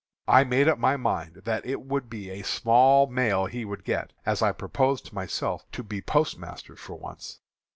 I 0.27 0.43
made 0.43 0.67
up 0.67 0.79
my 0.79 0.97
mind 0.97 1.43
that 1.45 1.63
it 1.63 1.81
would 1.83 2.09
be 2.09 2.31
a 2.31 2.41
small 2.43 3.05
mail 3.05 3.45
he 3.45 3.65
would 3.65 3.83
get, 3.83 4.13
as 4.25 4.41
I 4.41 4.51
proposed 4.51 5.05
to 5.05 5.13
myself 5.13 5.69
to 5.73 5.83
be 5.83 6.01
postmaster 6.01 6.75
for 6.75 6.95
once. 6.97 7.39